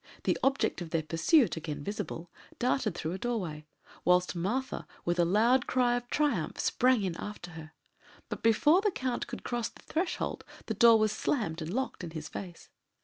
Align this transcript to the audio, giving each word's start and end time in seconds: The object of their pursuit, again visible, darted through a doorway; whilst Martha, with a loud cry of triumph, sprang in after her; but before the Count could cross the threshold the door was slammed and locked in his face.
The 0.23 0.35
object 0.41 0.81
of 0.81 0.89
their 0.89 1.03
pursuit, 1.03 1.55
again 1.57 1.83
visible, 1.83 2.31
darted 2.57 2.95
through 2.95 3.11
a 3.11 3.19
doorway; 3.19 3.67
whilst 4.03 4.35
Martha, 4.35 4.87
with 5.05 5.19
a 5.19 5.25
loud 5.25 5.67
cry 5.67 5.95
of 5.95 6.09
triumph, 6.09 6.57
sprang 6.57 7.03
in 7.03 7.15
after 7.17 7.51
her; 7.51 7.73
but 8.27 8.41
before 8.41 8.81
the 8.81 8.89
Count 8.89 9.27
could 9.27 9.43
cross 9.43 9.69
the 9.69 9.83
threshold 9.83 10.43
the 10.65 10.73
door 10.73 10.97
was 10.97 11.11
slammed 11.11 11.61
and 11.61 11.71
locked 11.71 12.03
in 12.03 12.09
his 12.09 12.27
face. 12.29 12.69